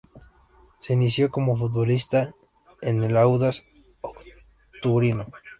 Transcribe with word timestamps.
Se 0.79 0.93
inició 0.93 1.29
como 1.29 1.55
futbolista 1.59 2.33
en 2.81 3.03
el 3.03 3.15
Audaz 3.15 3.63
Octubrino. 4.73 5.27